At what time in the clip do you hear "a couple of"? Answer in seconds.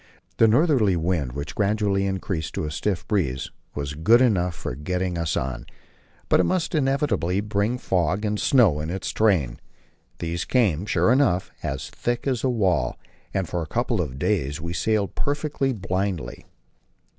13.61-14.17